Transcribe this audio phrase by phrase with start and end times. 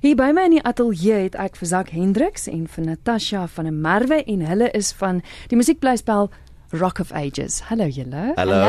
[0.00, 3.66] Hier by my in die ateljee het ek vir Zak Hendriks en vir Natasha van
[3.68, 5.18] der Merwe en hulle is van
[5.52, 6.30] die musiekblyspel
[6.72, 7.58] Rock of Ages.
[7.68, 8.30] Hallo julle.
[8.38, 8.62] Hallo.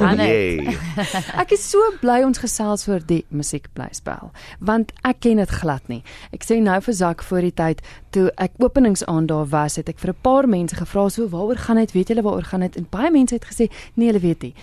[0.00, 0.24] Hanne.
[0.24, 0.78] Yay.
[1.44, 4.32] Ek is so bly ons gesels oor die musiekblyspel
[4.64, 6.00] want ek ken dit glad nie.
[6.32, 7.84] Ek sê nou vir Zak voor die tyd
[8.16, 11.84] toe ek openingsaand daar was, het ek vir 'n paar mense gevra so waaroor gaan
[11.84, 11.92] dit?
[11.92, 12.80] Weet julle waaroor gaan dit?
[12.80, 14.54] En baie mense het gesê nee, hulle weet nie.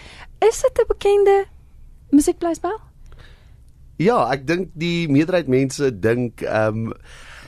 [0.41, 1.45] Is dit 'n bekende
[2.09, 2.89] musiekblyspel?
[4.01, 6.95] Ja, ek dink die meerderheid mense dink ehm um,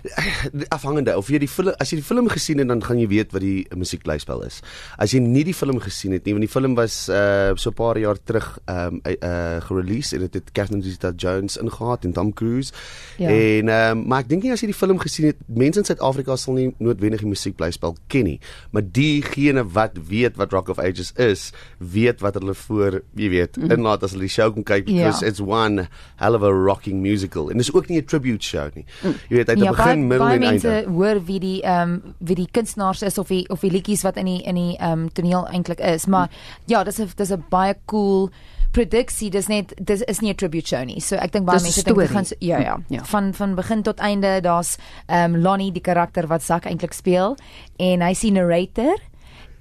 [0.75, 3.31] afhangende of jy die film as jy die film gesien het dan gaan jy weet
[3.31, 4.59] wat die musiekblyspel is.
[4.97, 7.73] As jy nie die film gesien het nie, want die film was uh so 'n
[7.73, 12.33] paar jaar terug ehm um, uh gerelease en dit het Catherine Zeta-Jones ingehaat en Tom
[12.33, 12.73] Cruise.
[13.17, 13.29] Ja.
[13.29, 16.35] En um, maar ek dink nie as jy die film gesien het, mense in Suid-Afrika
[16.35, 18.39] sal nie noodwendig die musiekblyspel ken nie,
[18.71, 23.57] maar diegene wat weet wat Rock of Ages is, weet wat hulle voor, jy weet,
[23.57, 23.71] Mhm.
[23.71, 24.93] inlaat as hulle die show kom kyk Ja.
[25.05, 27.49] because it's one hell of a rocking musical.
[27.51, 28.85] En dis ook nie 'n tribute show nie.
[29.29, 30.91] Jy weet, hy het Ja, begin, baie, middel baie en mense einde.
[30.91, 34.17] hoor wie die ehm um, wie die kunstenaars is of die of die liedjies wat
[34.17, 36.29] in die in die ehm um, toneel eintlik is, maar
[36.65, 38.29] ja, dis 'n dis 'n baie cool
[38.71, 39.29] produksie.
[39.29, 40.99] Dis net dis is nie 'n tribute show nie.
[40.99, 43.03] So ek dink baie Dis mense dink dit gaan so, ja, ja Ja.
[43.03, 44.41] van van begin tot einde.
[44.41, 44.77] Daar's
[45.07, 47.35] ehm um, Lonnie die karakter wat Zak eintlik speel
[47.77, 48.95] en hy sien narrator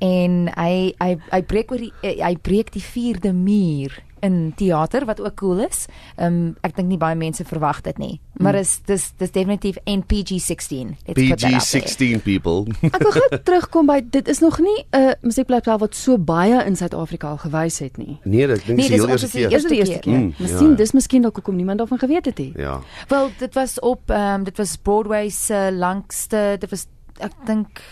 [0.00, 5.05] en hy hy hy breek oor die eh, hy breek die vierde muur in teater
[5.05, 5.87] wat ook cool is.
[6.17, 8.20] Ehm um, ek dink nie baie mense verwag dit nie.
[8.42, 10.95] Maar is dis dis definitief NPG16.
[11.06, 11.83] Let's put that out there.
[11.83, 12.67] PG-16 people.
[12.87, 16.77] Ek wil gou terugkom by dit is nog nie 'n musiekblyspel wat so baie in
[16.77, 18.19] Suid-Afrika al gewys het nie.
[18.25, 19.53] nee, ek dink Nee, dis die dis heel eerste keer.
[19.53, 20.19] Is dit die eerste keer.
[20.19, 20.77] Mm, Miskien ja.
[20.77, 22.53] dis miskien dalk hoekom niemand daarvan geweet het nie.
[22.56, 22.81] Ja.
[23.09, 26.87] Wel, dit was op ehm um, dit was Broadway se langste, dit was
[27.19, 27.83] ek dink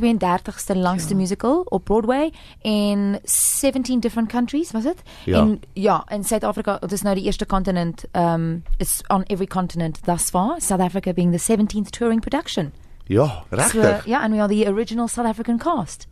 [0.00, 1.16] 32ste langste ja.
[1.16, 5.02] musical op Broadway in 17 different countries was dit?
[5.24, 5.38] Ja.
[5.38, 9.98] En ja, in Suid-Afrika, dit is nou die eerste continent um it's on every continent
[10.04, 12.72] thus far, South Africa being the 17th touring production.
[13.04, 14.06] Ja, So regtig.
[14.06, 16.06] ja, and we are the original South African cast.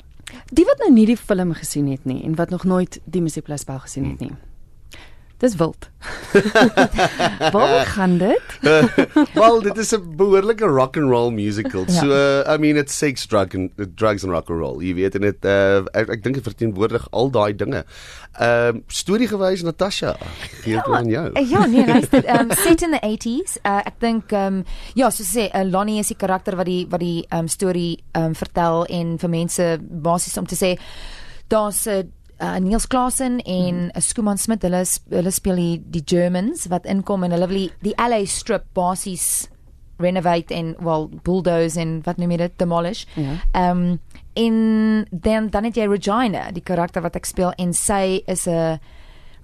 [0.53, 3.79] Die wat nou nie die film gesien het nie en wat nog nooit die musiekblyspel
[3.79, 4.31] gesien het nie.
[5.41, 5.89] Dis wild.
[7.53, 8.43] Waar gaan dit?
[9.41, 11.85] Wel, dit is 'n behoorlike rock and roll musical.
[11.87, 11.93] Ja.
[11.93, 14.83] So, uh, I mean, it's sex, drug and drugs and rock and roll.
[14.83, 17.85] Jy weet en dit uh, ek, ek dink dit verteenwoordig al daai dinge.
[18.37, 20.17] Ehm uh, storiegewys Natasha,
[20.61, 21.27] gee dit aan jou.
[21.33, 23.57] Uh, ja, nee, luister, um set in the 80s.
[23.65, 24.65] Uh, ek dink um
[24.95, 28.37] ja, soos sê, uh, Lonnie is die karakter wat die wat die um storie um
[28.37, 30.77] vertel en vir mense basies om te sê
[31.49, 36.03] daar's 'n uh, Niels Klasen en 'n uh, Skuman Smit, hulle hulle speel die die
[36.05, 39.49] Germans wat inkom en hulle wil die, die LA strip basies
[40.01, 43.05] renovate en wel bulldoze en wat noem jy dit demolish.
[43.15, 43.37] Ja.
[43.53, 43.99] Ehm
[44.33, 48.79] en dan dan het jy Regina, die karakter wat ek speel en sy is 'n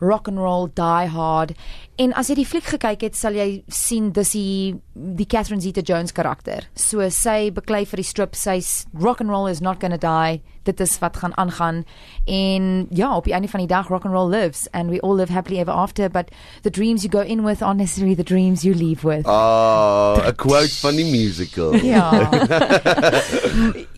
[0.01, 1.53] rock and roll die hard.
[1.99, 6.13] En as jy die fliek gekyk het, sal jy sien dis die die Catherine Zeta-Jones
[6.13, 6.65] karakter.
[6.75, 10.41] So sy beklei vir die strip, sy's rock and roll is not going to die.
[10.65, 11.85] Dit is wat gaan aangaan.
[12.27, 15.15] En ja, op die einde van die dag rock and roll lives and we all
[15.15, 16.31] live happily ever after, but
[16.63, 19.27] the dreams you go in with aren't necessarily the dreams you leave with.
[19.27, 21.75] Ah, 'n quote van die musical.
[21.87, 22.11] Ja.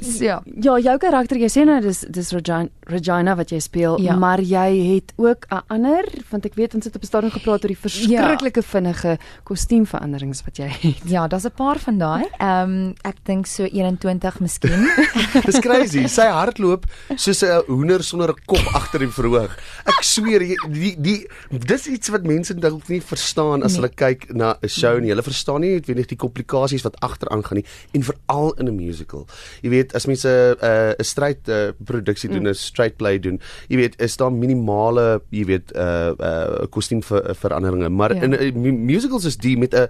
[0.01, 0.43] So, ja.
[0.61, 4.17] Ja, jou karakter, jy sê nou dis dis Regina, Regina wat jy speel, Ja.
[4.17, 7.63] maar jy het ook 'n ander, want ek weet ons het op 'n stadium gepraat
[7.65, 11.03] oor die verskriklike vinnige kostuumveranderings wat jy het.
[11.09, 12.25] Ja, daar's 'n paar van daai.
[12.39, 14.89] Ehm um, ek dink so 21 miskien.
[15.47, 16.07] Dis crazy.
[16.07, 16.85] Sy hardloop
[17.17, 19.57] soos 'n hoender sonder 'n kop agter die verhoog.
[19.87, 23.81] Ek sweer die die dis iets wat mense dalk nie verstaan as Nee.
[23.81, 25.09] hulle kyk na 'n show nie.
[25.11, 29.27] Hulle verstaan nie noodwendig die komplikasies wat agteraan gaan nie en veral in 'n musical.
[29.63, 33.41] Jy weet as mense 'n uh, 'n stryd uh, produksie doen, 'n straight play doen,
[33.69, 38.15] jy weet is daar minimale, jy weet 'n uh, 'n uh, kostuum ver, veranderinge, maar
[38.15, 38.23] Ja.
[38.23, 39.87] in uh, mu- musicals is die met 'n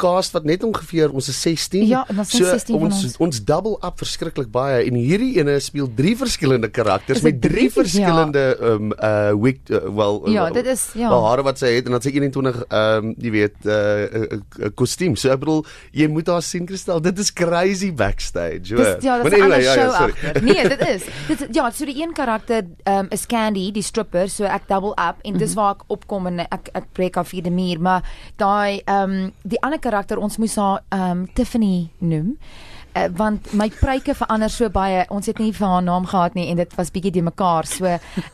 [0.00, 1.86] cast wat net ongeveer ons is 16.
[1.90, 3.16] Ja, ons is 16 van ons ons.
[3.26, 7.70] ons double up verskriklik baie en hierdie ene speel drie verskillende karakters met drie drie?
[7.74, 11.08] verskillende um uh wig uh, wel Ja, uh, dit is- ja.
[11.12, 15.16] wel hare wat sy het en dan sy 21 um jy weet uh kostuum.
[15.16, 15.64] So ek bedoel
[15.96, 17.00] jy moet haar sien Kristal.
[17.04, 18.74] Dit is crazy backstage.
[18.76, 20.42] Dis ja, dis 'n ander ja, show ja, agter.
[20.42, 21.02] Nee, dit is.
[21.28, 25.20] Dit ja, so die een karakter um, is Candy, die stripper, so ek double up
[25.24, 28.02] en dis waar ek opkom en ek ek breek af vierde muur, maar
[28.36, 32.36] daai ehm um, die ander karakter ons moes haar ehm um, Tiffany noem.
[32.90, 35.04] Uh, want my pruike verander so baie.
[35.14, 37.66] Ons het nie vir haar naam gehad nie en dit was bietjie de mekaar.
[37.70, 37.86] So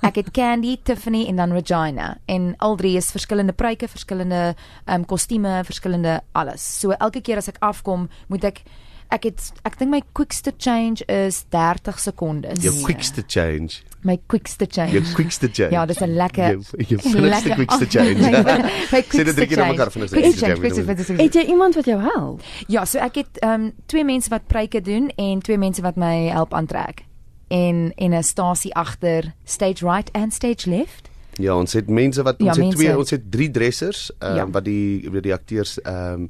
[0.08, 2.14] ek het Candy, Tiffany en dan Regina.
[2.25, 6.64] En al drie is verskillende pruike, verskillende ehm um, kostuums, verskillende alles.
[6.81, 8.64] So elke keer as ek afkom, moet ek
[9.08, 12.62] Ek het ek dink my quickste change is 30 sekondes.
[12.62, 13.82] Jou quickste change.
[14.03, 14.93] My quickste change.
[14.93, 15.70] Jou quickste change.
[15.73, 18.14] Ja, dis 'n lekker Jou, jou vinnigste quickste change.
[18.19, 18.31] my,
[18.93, 20.08] my Sê dit drie keer na mekaar change.
[20.08, 20.11] vinnig.
[20.11, 21.23] Quickste change, quickste, quickste change.
[21.23, 22.43] Het jy iemand wat jou help?
[22.67, 25.97] Ja, so ek het ehm um, twee mense wat preike doen en twee mense wat
[25.97, 27.05] my help aantrek.
[27.49, 31.09] En en 'n stasie agter stage right and stage left.
[31.38, 32.76] Ja, ons het mense wat ons Ja, het mense.
[32.76, 34.50] twee ons het drie dressers ehm um, Ja.
[34.50, 36.29] wat die wat die akteurs ehm um,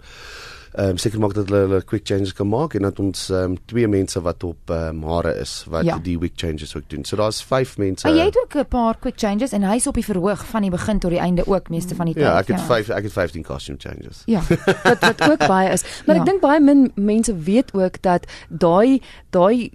[0.76, 3.43] ehm um, seker maak dat hulle, hulle quick changes kan maak en dat ons ehm
[3.50, 5.99] um, twee mense wat op ehm um, hare is wat Ja.
[5.99, 7.05] die quick changes ook doen.
[7.05, 8.06] So daar's vyf mense.
[8.06, 10.70] Maar jy het ook 'n paar quick changes en hy's op die verhoog van die
[10.70, 12.23] begin tot die einde ook meeste van die tyd.
[12.25, 14.23] Ja, ek het vyf ek het 15 costume changes.
[14.26, 14.40] Ja.
[14.90, 15.82] wat wat ook baie is.
[16.06, 16.20] Maar Ja.
[16.23, 19.00] ek dink baie min mense weet ook dat daai
[19.31, 19.70] daai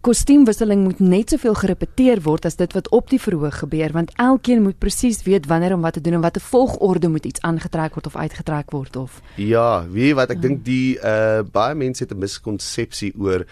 [0.00, 4.62] kostuumwisseling moet net soveel gerepeteer word as dit wat op die verhoog gebeur want elkeen
[4.62, 8.06] moet presies weet wanneer om wat te doen en watter volgorde moet iets aangetrek word
[8.06, 9.20] of uitgetrek word of.
[9.36, 13.46] Ja, weet jy wat ek dink die uh baie mense het 'n miskonsepsie oor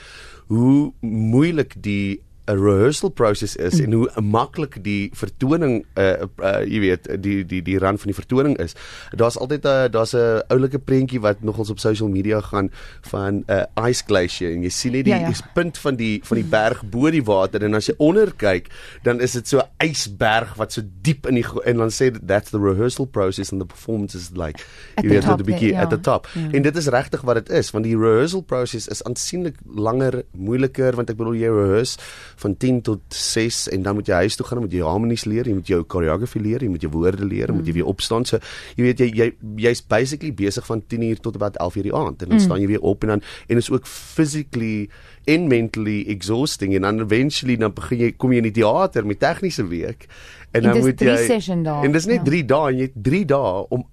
[0.48, 3.84] hoe moeilik die 'n rehearsal proses is mm.
[3.84, 8.18] en hoe maklik die vertoning uh, uh jy weet die die die rand van die
[8.18, 8.74] vertoning is.
[9.14, 13.44] Daar's altyd 'n daar's 'n oulike prentjie wat nogals op social media gaan van 'n
[13.46, 15.30] uh, ice glacier en jy sien net die, Ja, ja.
[15.30, 18.66] die punt van die van die berg bo die water en as jy onder kyk
[19.02, 22.50] dan is dit so 'n ysberg wat so diep in die en dan sê that's
[22.50, 24.58] the rehearsal process and the performance is like
[24.96, 25.82] At jy weet top, net 'n bietjie ja.
[25.82, 26.26] at the top.
[26.34, 26.50] Ja.
[26.52, 30.96] En dit is regtig wat dit is want die rehearsal proses is aansienlik langer, moeiliker
[30.96, 31.98] want ek bedoel jy rehearse
[32.36, 35.24] van 10 tot 6 en dan moet jy huis toe gaan, dan moet jy harmonies
[35.24, 37.60] leer, jy moet jou choreography leer, jy moet jou woorde leer, mm.
[37.60, 38.24] moet jy weer opstaan.
[38.24, 38.38] So
[38.76, 39.30] jy weet jy jy
[39.66, 42.44] jy's basically besig van 10 uur tot about 11 uur die aand en dan mm.
[42.44, 44.88] staan jy weer op en dan en is ook physically
[45.24, 49.20] en mentally exhausting en dan eventually dan begin jy kom jy in die teater met
[49.22, 50.08] tegniese week
[50.52, 51.40] en En dan moet jy.
[51.82, 52.22] En dis net Ja.
[52.22, 53.86] 3 dae en jy het 3 dae om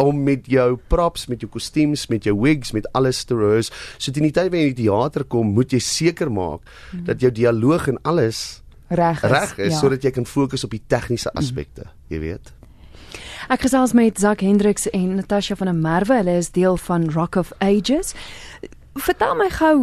[0.00, 3.72] om met jou props, met jou kostuums, met jou wigs, met alles te rehearse.
[3.98, 7.04] So teen die tyd wanneer jy in die teater kom, moet jy seker maak mm.
[7.08, 9.30] dat jou dialoog en alles reg is.
[9.30, 9.78] reg is ja.
[9.78, 12.54] sodat jy kan fokus op die tegniese aspekte, jy weet.
[13.50, 16.20] Ek gesels met Zak Hendriks en Natasha van der Merwe.
[16.20, 18.14] Hulle is deel van Rock of Ages.
[18.94, 19.74] Vertel my gou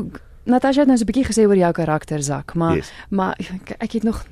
[0.48, 2.92] Natasha het nou so 'n bietjie gesê oor jou karakter Zak, maar Yes.
[3.10, 4.26] maar ek, ek het nog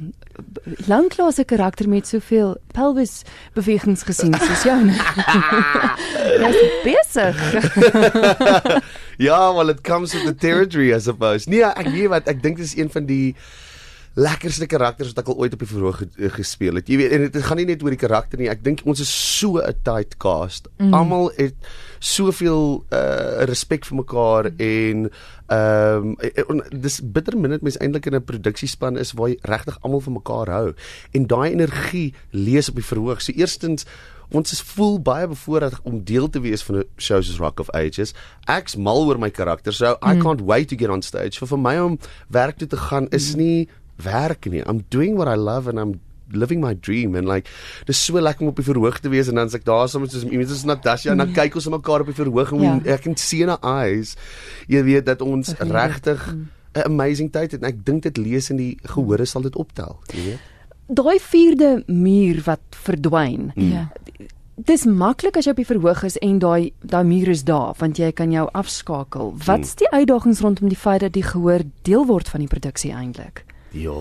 [0.87, 3.23] lanklaas 'n karakter met soveel pelvis
[3.53, 4.79] bewegings gesien soos jou.
[6.41, 7.35] Jy's besig.
[9.27, 11.49] ja, well it comes with the territory I suppose.
[11.49, 13.35] Nee, ek weet wat, ek dink dit is een van die
[14.15, 16.87] lekkerste karakters wat ek al ooit op die verhoog eh, gespeel het.
[16.87, 18.47] Jy weet, en dit gaan nie net oor die karakter nie.
[18.51, 20.69] Ek dink ons is so 'n tight cast.
[20.79, 20.93] Mm.
[20.93, 21.55] Almal het
[21.99, 25.09] soveel uh respek vir mekaar en
[25.51, 26.15] ehm
[26.49, 29.99] um, dis bitter min dit mens eintlik in 'n produksiespan is waar jy regtig almal
[29.99, 30.73] van mekaar hou.
[31.11, 33.21] En daai energie lees op die verhoog.
[33.21, 33.85] So eerstens
[34.33, 37.69] Ons is voel baie bevoorreg om deel te wees van 'n show soos Rock of
[37.69, 38.13] Ages.
[38.47, 41.37] Ek's mal oor my karakter, so I can't wait to get on stage.
[41.37, 43.69] So vir my om werk toe te gaan is nie
[44.03, 44.61] werk nie.
[44.65, 45.99] I'm doing what I love and I'm
[46.31, 47.47] living my dream and like
[47.85, 50.01] dis so lekker om op die verhoog te wees en dan as ek daar saam
[50.01, 52.61] met soos iemand soos Natasha en dan kyk ons na mekaar op die verhoog en
[52.63, 52.73] Ja.
[52.83, 52.93] ja.
[52.95, 54.15] ek kan sien in haar eyes
[54.67, 56.25] jy weet dat ons regtig
[56.75, 59.99] 'n amazing tyd het en ek dink dit lees in die gehore sal dit optel
[60.13, 60.39] jy weet
[60.87, 63.51] Daai vierde muur wat verdwyn.
[63.55, 63.89] Ja.
[64.55, 67.97] Dis maklik as jy op die verhoog is en daai daai muur is daar want
[67.97, 69.33] jy kan jou afskakel.
[69.45, 73.44] Wat's die uitdagings rondom die feit dat die gehoor deel word van die produksie eintlik?
[73.75, 73.95] Ja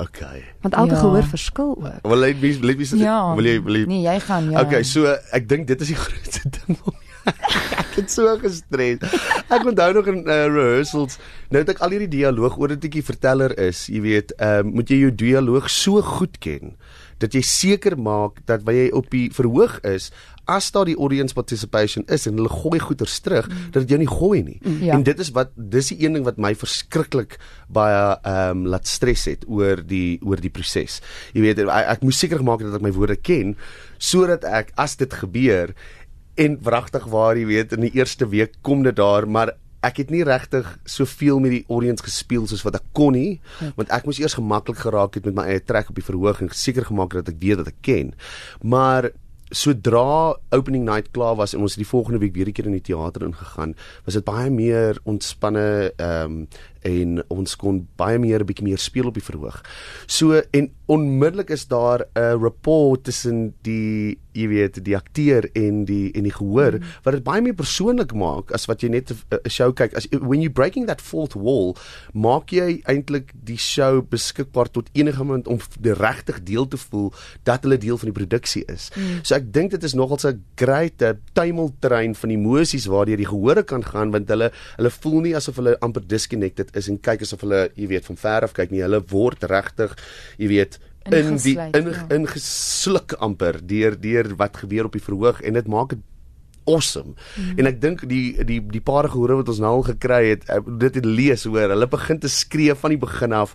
[0.00, 1.00] okay Want elke Ja.
[1.00, 2.02] gehoor verskil ook.
[2.10, 3.34] wil jy wie wil jy Ja.
[3.34, 4.60] wil jy wil jy Nee, jy gaan ja.
[4.60, 6.94] Okay, so ek dink dit is die grootste ding om
[7.80, 9.00] ek het so gestres.
[9.48, 11.16] Ek onthou nog in uh, rehearsals,
[11.48, 14.66] nou het ek al hierdie dialoog oor dat ek die verteller is, jy weet, ehm
[14.68, 16.74] um, moet jy jou dialoog so goed ken
[17.22, 20.10] dat jy seker maak dat wanneer jy op die verhoog is,
[20.50, 23.70] as daar die audience participation is en hulle gooi goeters terug, mm.
[23.74, 24.58] dat dit jou nie gooi nie.
[24.60, 24.82] Mm.
[24.84, 24.94] Ja.
[24.98, 28.88] En dit is wat dis die een ding wat my verskriklik baie ehm um, laat
[28.88, 31.00] stres het oor die oor die proses.
[31.34, 33.54] Jy weet, ek, ek moes seker maak dat ek my woorde ken
[33.98, 35.72] sodat ek as dit gebeur
[36.34, 40.12] en wragtig waar jy weet in die eerste week kom dit daar maar ek het
[40.12, 43.40] nie regtig soveel met die audience gespeel soos wat ek kon nie
[43.78, 46.50] want ek moes eers gemaklik geraak het met my eie trek op die verhoog en
[46.50, 48.14] seker gemaak het dat ek weet dat ek ken
[48.62, 49.12] maar
[49.50, 52.78] sodra opening night klaar was en ons het die volgende week weer 'n keer in
[52.78, 53.74] die teater ingegaan
[54.04, 56.48] was dit baie meer ontspanne ehm um,
[56.84, 59.62] en ons kon baie meer 'n bietjie meer speel op die verhoog.
[60.06, 66.10] So en onmiddellik is daar 'n rapport tussen die jy weet die akteur en die
[66.12, 66.82] en die gehoor mm.
[67.04, 70.42] wat dit baie meer persoonlik maak as wat jy net 'n show kyk as when
[70.42, 71.76] you breaking that fourth wall
[72.12, 77.12] maak jy eintlik die show beskikbaar tot enige iemand om regtig deel te voel
[77.42, 78.90] dat hulle deel van die produksie is.
[78.94, 79.22] Mm.
[79.22, 83.82] So ek dink dit is nogal 'n great tuimelterrein van emosies waardeur die gehore kan
[83.82, 87.68] gaan want hulle hulle voel nie asof hulle amper disconnected is en kyk asof hulle
[87.74, 88.82] jy weet van ver af kyk nie.
[88.84, 89.96] Hulle word regtig
[90.38, 90.80] jy weet
[91.12, 92.06] in die in ja.
[92.16, 96.04] ingesluk amper deur deur wat gebeur op die verhoog en dit maak dit
[96.64, 97.12] awesome.
[97.36, 97.58] Mm.
[97.58, 100.62] En ek dink die die die paar gehoore wat ons nou al gekry het, eh,
[100.64, 103.52] dit het lees hoor, hulle begin te skree van die begin af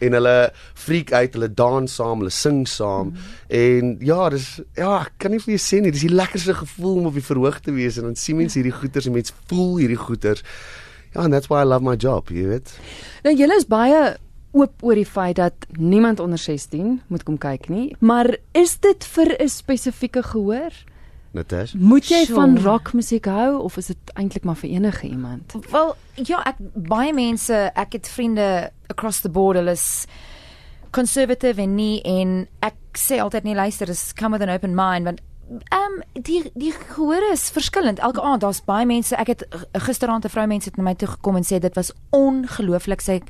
[0.00, 0.36] en hulle
[0.80, 3.12] freak uit, hulle dans saam, hulle sing saam.
[3.12, 3.32] Mm.
[3.60, 4.46] En ja, dis
[4.78, 7.26] ja, ek kan nie vir jou sê nie, dis die lekkerste gevoel om op die
[7.26, 10.42] verhoog te wees en dan sien mense hierdie goeters en mense voel hierdie goeters.
[11.14, 12.74] Ja, and that's why I love my job, jy weet.
[13.24, 14.16] Nou julle is baie
[14.50, 19.04] oop oor die feit dat niemand onder 16 moet kom kyk nie, maar is dit
[19.14, 20.72] vir 'n spesifieke gehoor?
[21.30, 22.34] Natasha, moet jy sure.
[22.34, 25.54] van rockmusiek hou of is dit eintlik maar vir enige iemand?
[25.70, 30.06] Wel, ja, ek baie mense, ek het vriende across the border is
[30.90, 35.04] conservative en nie en ek sê altyd nie luister, dis come with an open mind
[35.04, 37.98] want Ehm um, die die gehoor is verskillend.
[37.98, 39.16] Elke aand daar's baie mense.
[39.16, 41.92] Ek het gisteraand 'n vrou mense het na my toe gekom en sê dit was
[42.10, 43.00] ongelooflik.
[43.00, 43.20] Sy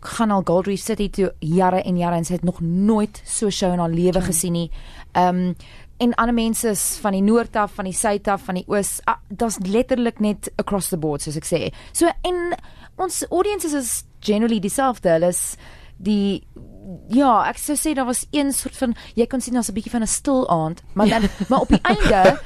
[0.00, 3.50] gaan al Gold Reef City toe jare en jare en sy het nog nooit so
[3.50, 4.20] show in haar lewe ja.
[4.20, 4.70] gesien nie.
[5.12, 5.54] Ehm um,
[5.96, 9.00] en ander mense is van die noord af, van die suid af, van die oos.
[9.04, 11.72] Ah, Dit's letterlik net across the board soos ek sê.
[11.92, 12.56] So en
[12.96, 15.08] ons audiences is generally dieselfde.
[15.08, 15.56] Hulle is
[15.96, 16.42] die
[17.08, 19.92] ja, ek sou sê daar was een soort van jy kon sien daar's 'n bietjie
[19.92, 22.38] van 'n stil aand, maar dan maar op die einde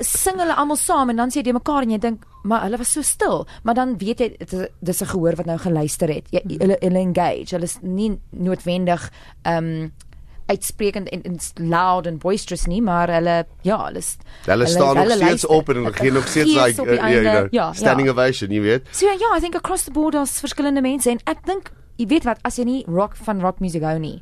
[0.00, 2.92] sing hulle almal saam en dan sê jy mekaar en jy dink maar hulle was
[2.92, 4.36] so stil, maar dan weet jy
[4.80, 6.26] dis 'n gehoor wat nou geluister het.
[6.30, 7.54] Jy hulle hulle engage.
[7.54, 9.10] Hulle is nie noodwendig
[9.42, 9.92] ehm um,
[10.46, 14.02] uitsprekend en, en loud and boisterous nie, maar hulle ja, hulle
[14.44, 17.72] hulle staan nog steeds op en hulle gee nog steeds like uh, you know, ja,
[17.72, 18.12] standing ja.
[18.12, 18.88] ovation, jy weet.
[18.90, 22.10] So ja, yeah, I think across the board daar's verskillende mense en ek dink jy
[22.10, 24.20] weet wat as jy nie rock van rock music hou nie.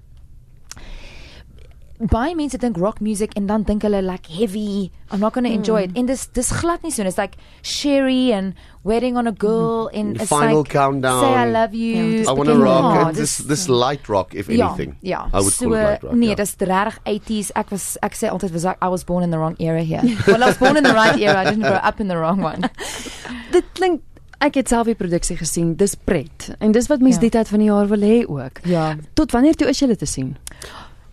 [2.00, 4.88] Baie mense dink rock music en dan dink hulle like heavy.
[5.12, 5.90] I'm not going to enjoy mm.
[5.90, 5.99] it.
[6.00, 10.16] En dis dis glad nie so it's like Sherry and Wedding on a Girl in
[10.18, 11.20] a final like, countdown.
[11.20, 12.25] Say I love you.
[12.25, 13.08] Yeah, I want to rock.
[13.08, 14.96] oh, this this light rock if anything.
[15.02, 15.38] ja, ja.
[15.38, 16.40] I would so, call it light rock nee ja.
[16.40, 19.60] dis reg 80s ek was ek sê altyd was I was born in the wrong
[19.60, 20.00] era here.
[20.26, 21.44] Well I was born in the right era.
[21.44, 22.64] I didn't grow up in the wrong one.
[23.52, 24.00] Dit klink
[24.40, 25.75] Ek het self die produksie gesien.
[25.76, 26.49] Dis pret.
[26.64, 27.26] En dis wat mense ja.
[27.28, 28.62] die tyd van die jaar wil hê ook.
[28.64, 28.97] Ja.
[29.14, 30.37] Tot wanneer toe is julle te sien?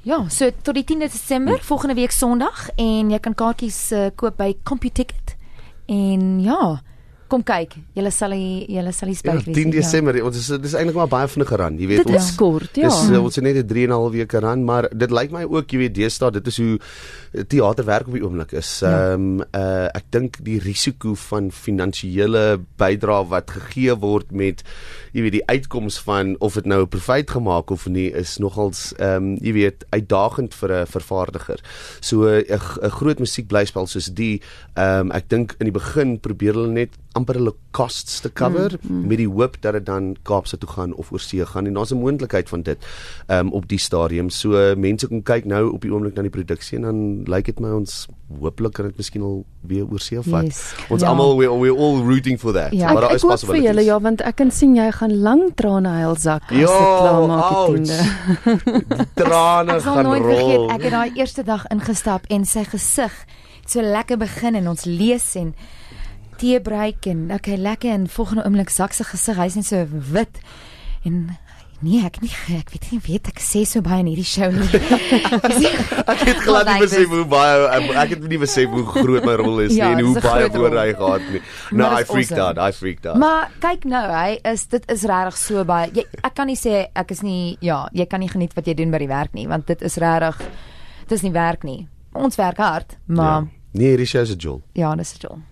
[0.08, 4.38] Ja, so tot die 10de Desember, volgende week Sondag en jy kan kaartjies uh, koop
[4.40, 5.36] by CompuTicket.
[5.92, 6.78] En ja,
[7.28, 7.76] kom kyk.
[7.98, 9.52] Julle sal julle sal die spyt wees.
[9.52, 10.16] Ja, 10 Desember.
[10.16, 10.24] Ja.
[10.30, 11.76] Ons is dis eintlik maar baie vinnig geran.
[11.82, 12.88] Jy weet dit ons is kort, ja.
[12.88, 15.36] Dis uh, ons het net 'n 3 en 'n half week geran, maar dit lyk
[15.36, 16.80] my ook jy weet deesdae dit is hoe
[17.48, 18.80] teater werk op die oomblik is.
[18.80, 18.88] Ja.
[18.88, 19.14] Ehm ja.
[19.14, 24.64] um, uh ek dink die risiko van finansiële bydrae wat gegee word met
[25.14, 29.16] jy weet die uitkoms van of dit nou profijt gemaak of nie is nogals ehm
[29.16, 31.60] um, jy weet uitdagend vir 'n vervaardiger.
[32.02, 34.42] So 'n groot musiekblyspel soos die
[34.76, 38.78] ehm um, ek dink in die begin probeer hulle net amper hulle costs te cover
[38.78, 39.08] mm, mm.
[39.10, 42.02] met die hoop dat dit dan Kaapse toe gaan of oorsee gaan en daar's 'n
[42.02, 42.78] moontlikheid van dit
[43.28, 44.30] um, op die stadium.
[44.30, 47.50] So uh, mense kan kyk nou op die oomblik na die produksie en dan lyk
[47.50, 47.94] dit my ons
[48.42, 50.48] hooplik kan dit miskien al weer oorsee vat.
[50.48, 50.74] Yes.
[50.92, 51.12] Ons ja.
[51.12, 52.74] almal we we all rooting for that.
[52.76, 52.94] Ja.
[52.94, 55.96] Maar ek, ek hoop vir julle ja want ek kan sien jy gaan lang trane
[56.02, 59.08] huil sak as ja, dit klaar maak die tiende.
[59.22, 60.24] trane gaan rol.
[60.28, 63.20] Vergeet, ek het daai eerste dag ingestap en sy gesig
[63.68, 65.52] so lekker begin en ons lees en
[66.40, 70.40] tee breek en okay lekker en volgende oomblik sak se gesig hy's net so wit
[71.08, 71.28] en
[71.86, 74.66] nee ek nie ek weet nie weet ek sê so baie in hierdie show nie.
[76.08, 79.60] Ek het glad nie besef hoe baie ek het nie besef hoe groot my rol
[79.66, 81.42] is ja, nie en hoe baie woorde hy gehad nie.
[81.78, 82.46] Nou I freaked awesome.
[82.48, 83.20] out I freaked out.
[83.22, 86.88] Maar kyk nou hy is dit is regtig so baie jy, ek kan nie sê
[86.98, 89.46] ek is nie ja jy kan nie geniet wat jy doen by die werk nie
[89.52, 90.42] want dit is regtig
[91.04, 91.84] dit is nie werk nie.
[92.18, 93.46] Ons werk hard maar ja.
[93.78, 94.64] nee hierdie show is 'n jol.
[94.74, 95.46] Ja dis 'n jol